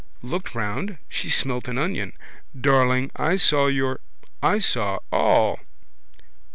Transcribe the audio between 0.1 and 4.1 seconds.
Looked round. She smelt an onion. Darling, I saw, your.